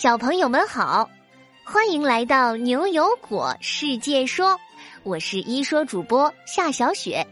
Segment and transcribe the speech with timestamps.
[0.00, 1.10] 小朋友们好，
[1.64, 4.56] 欢迎来到牛油果世界说，
[5.02, 7.26] 我是一说主播夏小雪。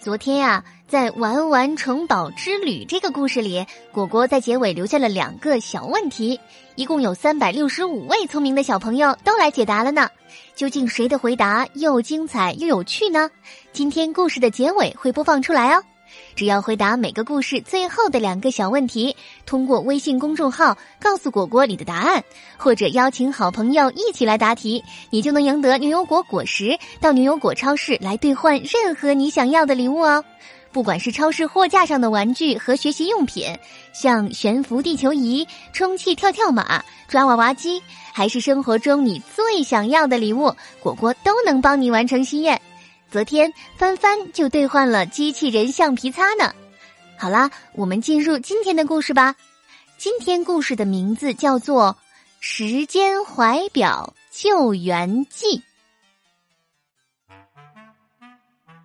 [0.00, 6.40] 昨天呀，在《玩玩城堡之旅》这个故事里，果果在结尾留下了两个小问题，
[6.74, 10.08] 一共有三百六十五位聪明的小朋友都来解答了呢。
[10.56, 13.30] 究竟谁的回答又精彩又有趣呢？
[13.72, 15.84] 今天故事的结尾会播放出来哦。
[16.34, 19.14] 只要回答每个故事最后的两个小问题，
[19.46, 22.24] 通过微信公众号告诉果果你的答案，
[22.56, 30.24] 或者邀请好朋友一起来答题，你就能赢得牛油果果实，到牛油果超市来兑换任何你想要的礼物哦。
[30.72, 33.46] 不管是超市货架上的玩具和学习用品，
[33.92, 37.80] 像悬浮地球仪、充气跳跳马、抓娃娃机，
[38.12, 42.60] 还是生活中你最想要的礼物，果果都能帮你完成心愿。
[43.14, 46.52] 昨天，翻翻就兑换了机器人橡皮擦呢。
[47.16, 49.36] 好啦，我们进入今天的故事吧。
[49.96, 51.96] 今天故事的名字叫做
[52.40, 55.62] 《时间怀表救援记》。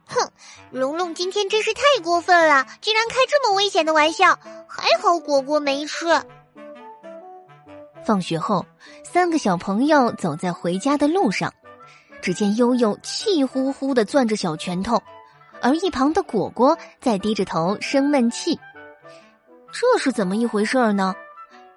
[0.06, 0.32] 哼，
[0.70, 4.38] 龙龙今天真是太过分了，竟然开这么危险的玩笑。
[4.68, 6.06] 还好果果没事。
[8.06, 8.64] 放学后，
[9.04, 11.52] 三个小朋友走在回家的路上。
[12.22, 15.02] 只见悠悠气呼呼的攥着小拳头，
[15.62, 18.60] 而一旁的果果在低着头生闷气。
[19.72, 21.14] 这是怎么一回事呢？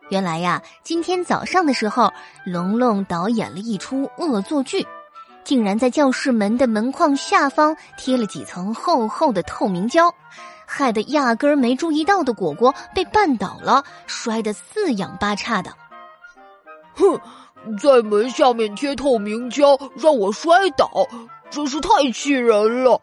[0.08, 2.12] 原来呀，今天早上的时候，
[2.44, 4.86] 龙龙导演了一出恶作剧，
[5.44, 10.14] 竟然在教室门的门框下方贴了几层厚厚的透明胶，
[10.66, 15.72] 害得压根儿没注意到的果果被绊倒了，摔得四仰八叉的。
[16.94, 17.18] 哼！
[17.80, 20.90] 在门下面贴透明胶，让我摔倒，
[21.50, 23.00] 真是太气人了。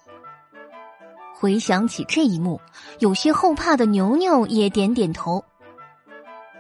[1.34, 2.60] 回想起这一幕，
[3.00, 5.44] 有些后怕的牛牛也点点头。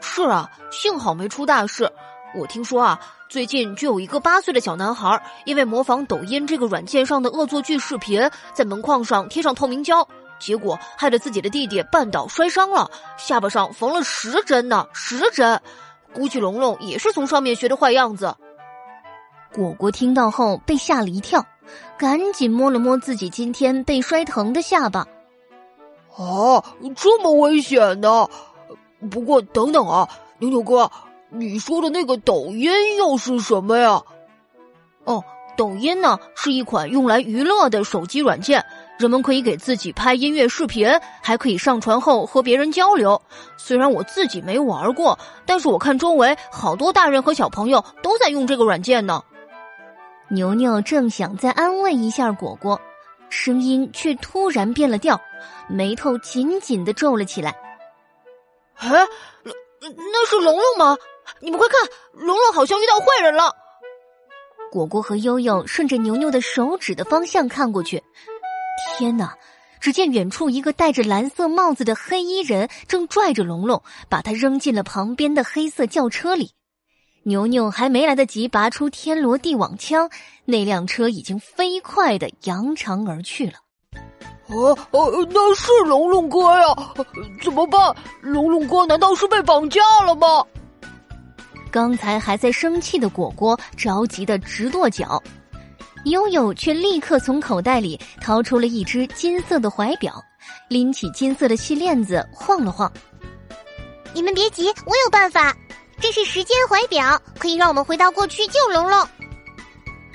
[0.01, 1.91] 是啊，幸好没出大事。
[2.35, 10.07] 我听说啊，最近就有一个八岁的小男孩，因为模仿抖音这个软件上的恶作剧视频，在门框上贴上透明胶，
[10.39, 15.61] 结果害得自己的弟弟绊倒摔伤了，下巴上缝了十针呢，十针。
[16.13, 18.35] 估计龙龙也是从上面学的坏样子。
[19.53, 21.45] 果果听到后被吓了一跳，
[21.97, 25.07] 赶紧摸了摸自己今天被摔疼的下巴。
[26.15, 26.63] 啊，
[26.95, 28.27] 这么危险呢？
[29.09, 30.09] 不过等等啊，
[30.39, 30.91] 牛牛哥，
[31.29, 34.01] 你说的那个抖音又是什么呀？
[35.05, 35.23] 哦，
[35.55, 38.63] 抖音呢是一款用来娱乐的手机软件。
[38.99, 40.85] 人们可以给自己拍音乐视频，
[41.23, 43.19] 还可以上传后和别人交流。
[43.55, 49.23] 虽然我自己没玩过，但是我看周围好多大人和小朋友都在用这个软件呢。
[50.27, 52.77] 牛牛正想再安慰一下果果，
[53.29, 55.17] 声音却突然变了调，
[55.69, 57.55] 眉头紧紧的皱了起来。
[58.79, 58.89] 哎，
[59.79, 60.97] 那是龙龙吗？
[61.39, 61.79] 你们快看，
[62.11, 63.55] 龙龙好像遇到坏人了。
[64.69, 68.03] 果果和悠悠顺着牛牛的手指的方向看过去。
[68.97, 69.33] 天哪！
[69.79, 76.51] 只见远处一个戴着蓝色帽子的黑衣人正拽着龙龙，把他扔进了旁边的黑色轿车里。
[77.23, 80.09] 牛牛还没来得及拔出天罗地网枪，
[80.43, 83.53] 那辆车已经飞快的扬长而去了。
[84.47, 86.93] 哦哦，那是龙龙哥呀！
[87.41, 87.95] 怎么办？
[88.21, 90.43] 龙龙哥难道是被绑架了吗？
[91.71, 95.23] 刚才还在生气的果果着急的直跺脚。
[96.05, 100.23] 悠悠却立刻从口袋里掏出了一只金色的怀表，
[100.69, 102.91] 拎起金色的细链子晃了晃。
[104.13, 105.55] 你们别急，我有办法。
[106.01, 109.07] 这是时间怀表，可以让我们回到过去救龙龙。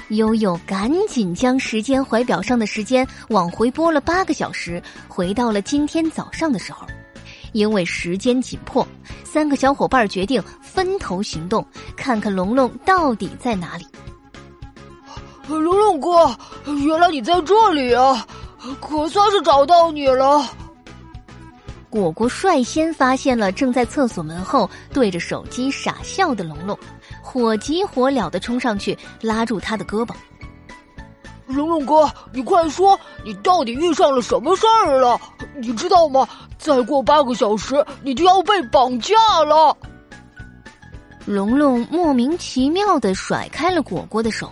[0.08, 6.86] 悠悠赶紧将时间怀表上的时间往回拨了八个小时，回到了今天早上的时候。
[7.52, 8.86] 因为时间紧迫，
[9.22, 11.64] 三个小伙伴决定分头行动，
[11.96, 13.86] 看看龙龙到底在哪里。
[15.48, 16.34] 龙龙哥，
[16.64, 18.26] 原来你在这里啊！
[18.80, 20.42] 可算是找到你了。
[21.90, 26.76] 果果率先发现了正在厕所门后对着手机傻笑的龙龙，
[27.22, 30.14] 火急火燎的冲上去拉住他的胳膊。
[31.46, 35.20] 龙龙哥，你快说，你到底遇上了什么事儿了？
[35.58, 36.26] 你知道吗？
[36.58, 39.14] 再过八个小时，你就要被绑架
[39.44, 39.76] 了。
[41.26, 44.50] 龙龙莫名其妙的甩开了果果的手。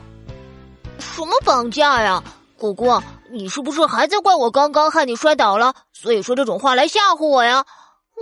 [1.12, 2.24] 什么绑架呀，
[2.56, 7.66] 果果，你是不是还在怪我刚刚害你摔倒了，所以说这种话来吓唬我呀？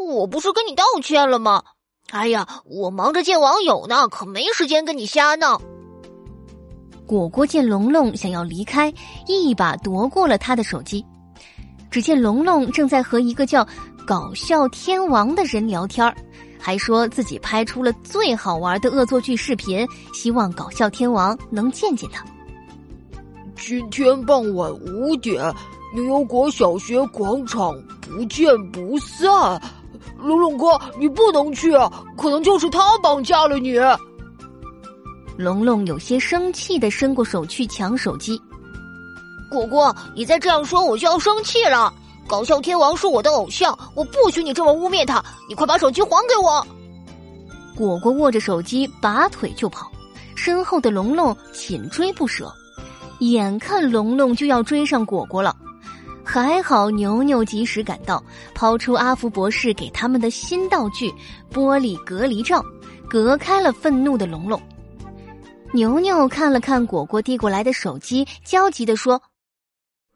[0.08, 1.62] 我不是跟你道歉了吗？
[2.10, 5.62] 哎呀，我忙着见网友呢，可没时间跟你瞎闹。
[7.06, 8.92] 果果见龙龙想要离开，
[9.28, 11.06] 一把夺过了他的手机。
[11.92, 13.66] 只见龙龙正在和一个叫
[14.04, 16.14] “搞笑天王”的人聊天儿
[16.58, 22.24] 还说自己拍出了最好玩的恶作剧视频，希望搞笑天王能见见他。
[23.60, 25.54] 今天傍晚五点，
[25.94, 29.60] 牛油果小学广场不见不散。
[30.18, 31.70] 龙龙哥，你不能去，
[32.16, 33.78] 可能就是他绑架了你。
[35.36, 38.40] 龙龙有些生气的伸过手去 抢手机。
[39.50, 41.92] 果果，你再这样说，我就要生气了。
[42.26, 45.22] 搞笑天王是我的偶像，我不许你这么污蔑他。
[45.48, 46.66] 你快把手机还给我！
[47.76, 49.90] 果果握着手机拔腿就跑，
[50.34, 52.50] 身后的龙龙紧追不舍。
[53.20, 55.54] 眼看龙龙就要追上果果了，
[56.24, 58.22] 还好牛牛及时赶到，
[58.54, 61.12] 抛出阿福博士给他们的新道具——
[61.52, 62.64] 玻璃隔离罩，
[63.08, 64.60] 隔开了愤怒的龙龙。
[65.72, 69.22] 牛牛看了看果果递过来的手机，焦急地说：“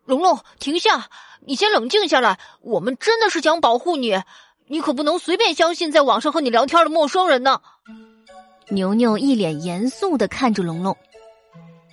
[0.04, 1.06] 龙龙，停下！
[1.46, 2.38] 你先冷静下来。
[2.60, 4.18] 我们真的是想保护你，
[4.66, 7.60] 你可不能随便相信在网上和你聊天的陌生人呢。”
[8.70, 10.96] 牛牛一脸严肃的看着龙龙。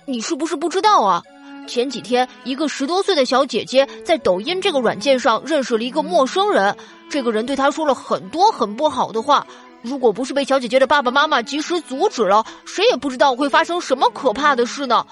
[0.04, 1.22] 你是不是不知道啊？
[1.68, 6.76] 前几天，一个十多岁的小姐姐在抖音这个软件上认识了一个陌生人，
[7.08, 9.46] 这个人对她说了很多很不好的话。
[9.80, 15.04] 如果不是被小姐姐的爸爸妈妈及时阻止了，谁也不知道会发生什么可怕的事呢。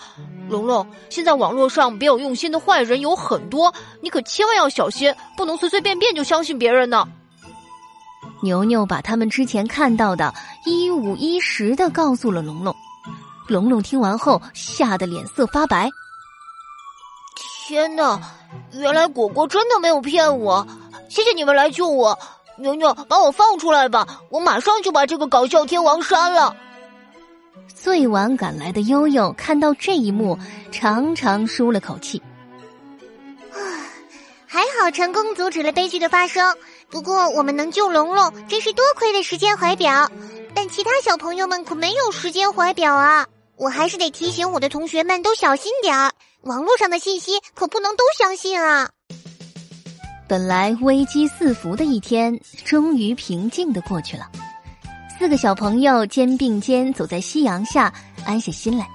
[0.49, 7.07] 龙龙，现在网络上别有用心的坏人有很多，你可千万要小心，不能随随便便就相信别人呢。
[8.43, 10.33] 牛牛把他们之前看到的
[10.65, 12.75] 一五一十的告诉了龙龙。
[13.51, 15.91] 龙龙听完后，吓得脸色发白。
[17.67, 18.21] 天哪，
[18.73, 20.65] 原来果果真的没有骗我！
[21.09, 22.17] 谢谢你们来救我，
[22.57, 26.55] 牛牛，把我放出来吧，我马上就把这个搞笑天王删了。
[27.75, 30.39] 最晚赶来的悠悠看到这一幕，
[30.71, 32.23] 长长舒了口气。
[33.51, 33.59] 啊，
[34.47, 36.57] 还好成功阻止了悲剧的发生。
[36.89, 40.09] 不过我们能救龙龙，真是多亏了时间怀表。
[40.53, 43.27] 但其他小朋友们可没有时间怀表啊。
[43.61, 46.11] 我还是得提醒我的同学们都小心点儿，
[46.45, 48.89] 网络上的信息可不能都相信啊。
[50.27, 54.27] 本来危机四伏的一天，终于平静的过去了。
[55.19, 57.93] 四个小朋友肩并肩走在夕阳下，
[58.25, 58.89] 安下心来。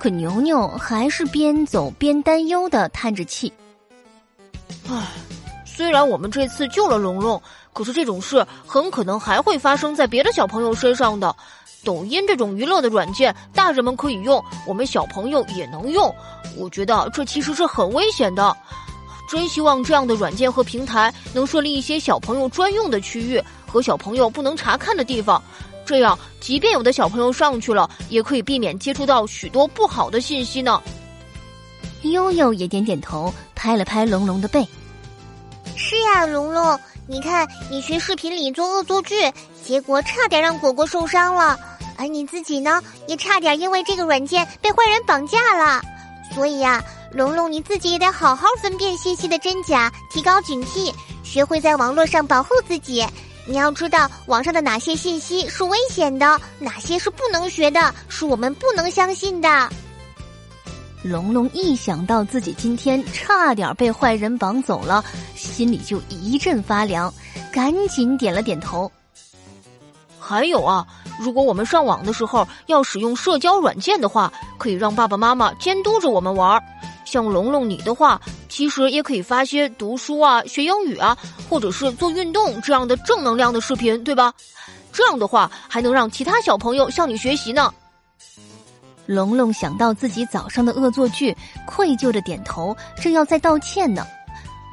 [0.00, 3.52] 可牛牛还是边走边担忧的叹着气。
[4.88, 5.06] 唉，
[5.64, 7.40] 虽然我们这次救了龙龙，
[7.72, 11.36] 可是这种事很可能还会发生在别的小朋友身上的。
[11.84, 16.14] 抖音这种娱乐的软件，大人们可以用，我们小朋友也能用。
[16.56, 18.56] 我觉得这其实是很危险的。
[19.28, 25.42] 真希望这样的软件和平台能设立一些小朋友专用的区域和小朋友不能查看的地方，
[25.84, 30.82] 这样即便有的小朋友上去了，也可以避免接触到许多不好的信息呢。
[32.02, 34.66] 悠悠也点点头，拍了拍龙龙的背。
[35.76, 39.14] 是呀，龙龙，你看你学视频里做恶作剧，
[39.62, 41.58] 结果差点让果果受伤了。
[41.98, 45.82] 而你自己呢，也差点因为这个软件被坏人绑架了。
[46.34, 53.04] 所以呀，龙龙你自己也得好好分辨信息的真假，提高警惕，学会在网络上保护自己。
[53.46, 59.68] 你要知道网上的哪些信息是危险的，哪些是不能学的，是我们不能相信的。
[61.02, 65.02] 龙龙一想到自己今天差点被坏人绑走了，
[65.34, 67.12] 心里就一阵发凉，
[67.50, 68.90] 赶紧点了点头。
[70.18, 70.86] 还有啊，
[71.18, 76.62] 如果我们上网的时候要使用社交软件的话，可以让爸爸妈妈监督着我们玩。
[77.04, 81.16] 像龙龙你的话，其实也可以发些读书啊、学英语啊，
[81.48, 84.32] 或者是做运动这样的正能量的视频，对吧？
[84.92, 87.72] 这样的话还能让其他小朋友向你学习呢。
[89.06, 91.34] 龙龙想到自己早上的恶作剧，
[91.66, 94.06] 愧疚的点头，正要再道歉呢，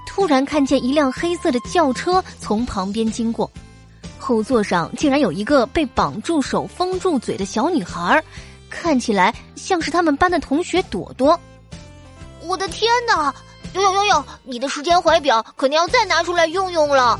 [0.05, 3.49] 突然看见一辆黑色的轿车从旁边经过。
[4.25, 8.23] 后座上竟然有一个被绑住手、封住嘴的小女孩，
[8.71, 11.39] 看起来像是他们班的同学朵朵。
[12.41, 13.31] 我的天哪！
[13.75, 17.19] 悠悠悠悠，你的时间怀表肯定要再拿出来用用了。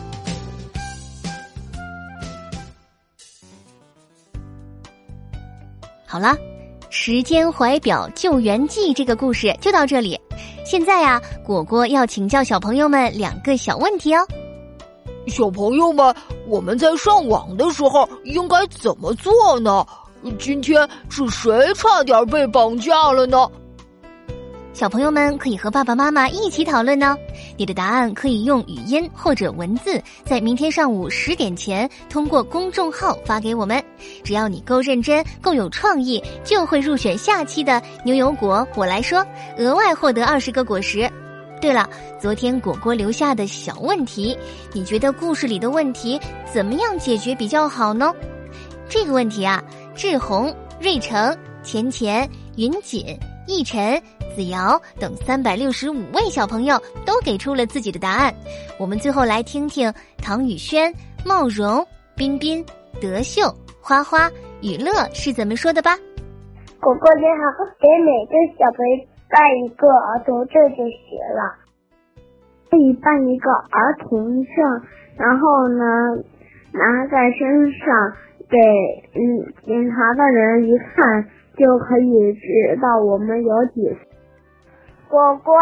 [6.08, 6.36] 好啦，
[6.90, 10.20] 时间怀表救援记这个故事就到这里。
[10.66, 14.28] 现在呀，果果要请教小朋友们两个小问题哦。
[15.27, 16.15] 小朋友们，
[16.48, 19.86] 我们在上网的时候应该怎么做呢？
[20.39, 23.50] 今天是谁差点被绑架了呢？
[24.74, 27.15] 小朋友们可以和爸爸妈妈一起讨论呢。
[27.58, 33.82] 你的答案可以用语音或者文字，在明天上午十点前通过公众号发给我们。
[34.24, 38.67] 只要你够认真、够有创意，就会入选下期的牛油果。
[38.75, 39.25] 我来说，
[39.58, 41.10] 额外获得二十个果实。
[41.66, 44.38] 对了，昨天果果留下的小问题，
[44.72, 46.22] 你觉得故事里的问题
[46.54, 48.14] 怎么样解决比较好呢？
[48.88, 49.64] 这个问题啊，
[49.96, 53.04] 志宏、瑞成、钱钱、云锦、
[53.48, 54.00] 逸晨、
[54.36, 58.32] 子瑶等三百六十五位小朋友都给出了自己的答案。
[58.78, 60.94] 我们最后来听听唐宇轩、
[61.26, 61.84] 茂荣、
[62.16, 62.64] 彬彬、
[63.02, 64.30] 德秀、花花、
[64.62, 65.98] 雨乐是怎么说的吧。
[66.80, 71.55] 果果你好，给每个小朋友办一个儿童证就行了。
[72.70, 74.82] 可以办一个儿童证，
[75.17, 75.84] 然后呢，
[76.74, 78.13] 拿在身上。
[78.48, 79.20] 给嗯
[79.65, 81.25] 警察的人一看，
[81.58, 83.89] 就可以知道我们有几。
[85.10, 85.58] 果果，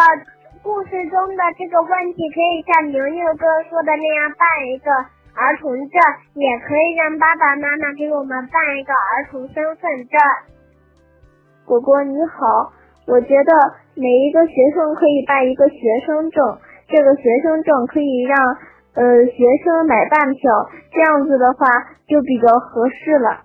[0.61, 5.95] 故事中的这个问题可以像牛牛哥说的那样办一个儿童证，
[6.33, 10.19] 也可以让爸爸妈妈给我们办一个儿童身份证。
[11.63, 12.73] 果果你好，
[13.05, 13.51] 我觉得
[13.95, 16.57] 每一个学生可以办一个学生证，
[16.87, 18.37] 这个学生证可以让。
[18.93, 21.65] 呃，学生买半票，这样子的话
[22.05, 23.41] 就比较合适了。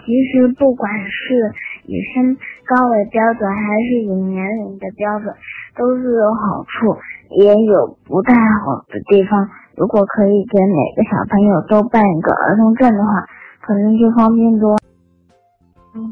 [0.00, 1.52] 其实不管是
[1.84, 2.32] 以身
[2.64, 5.28] 高为标准，还是以年龄的标准，
[5.76, 6.96] 都是有好处，
[7.36, 9.46] 也有不太好的地方。
[9.76, 13.12] 如果可以给每个小朋友都办一个儿童证的话，
[13.60, 14.78] 可能就方便多。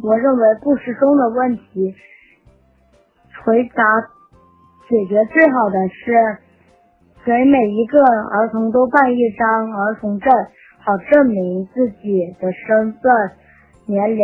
[0.02, 1.94] 我认为故事中的问题
[3.44, 3.84] 回答
[4.88, 6.40] 解决最好的是。
[7.26, 10.30] 给每一个儿童都办一张儿童证，
[10.78, 13.10] 好证明自己的身份、
[13.86, 14.20] 年龄。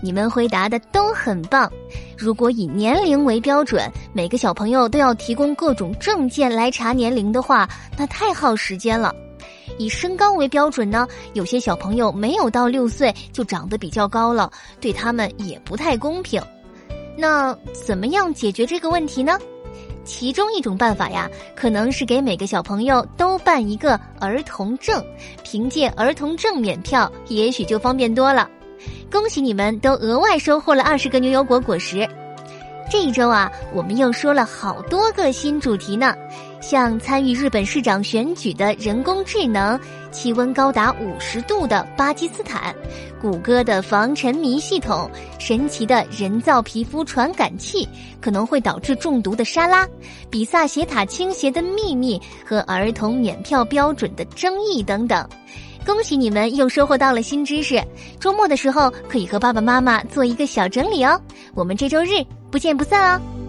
[0.00, 1.68] 你们回答的都很棒。
[2.16, 9.12] 如果以年龄为标准，每个小朋友都要提供各种证件来查年龄的话，那太耗时间了。
[9.78, 14.48] 以身高为标准呢，有些小朋友没有到六岁就长得比较高了，
[14.80, 16.40] 对他们也不太公平。
[17.16, 19.38] 那怎么样解决这个问题呢？
[20.04, 25.00] 其中一种办法呀，可能是给每个小朋友都办一个儿童证，
[25.44, 28.48] 凭借儿童证免票，也许就方便多了。
[29.10, 32.08] 恭喜你们都额外收获了二十个牛油果果实。
[32.90, 36.14] 这一周啊，我们又说了好多个新主题呢，
[36.60, 39.78] 像参与日本市长选举的人工智能，
[40.12, 42.72] 气温高达五十度的巴基斯坦，
[43.20, 47.88] 谷歌的防沉迷系统，神奇的人造皮肤传感器，
[48.20, 49.88] 可能会导致中毒的沙拉，
[50.30, 55.26] 比萨斜塔倾斜的秘密和儿童免票标准的争议等等。
[55.84, 57.82] 恭喜你们又收获到了新知识，
[58.20, 61.20] 周末的时候可以和爸爸妈妈做一个小整理哦。
[61.54, 63.41] 我们这周日不见不散哦。